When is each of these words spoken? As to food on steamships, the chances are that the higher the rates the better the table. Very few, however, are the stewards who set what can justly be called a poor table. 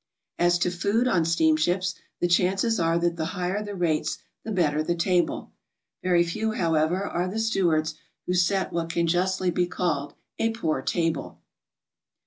As 0.39 0.57
to 0.57 0.71
food 0.71 1.07
on 1.07 1.25
steamships, 1.25 1.93
the 2.19 2.27
chances 2.27 2.79
are 2.79 2.97
that 2.97 3.17
the 3.17 3.25
higher 3.37 3.61
the 3.63 3.75
rates 3.75 4.17
the 4.43 4.51
better 4.51 4.81
the 4.81 4.95
table. 4.95 5.51
Very 6.01 6.23
few, 6.23 6.53
however, 6.53 7.03
are 7.05 7.27
the 7.27 7.37
stewards 7.37 7.93
who 8.25 8.33
set 8.33 8.73
what 8.73 8.89
can 8.89 9.05
justly 9.05 9.51
be 9.51 9.67
called 9.67 10.15
a 10.39 10.49
poor 10.49 10.81
table. 10.81 11.39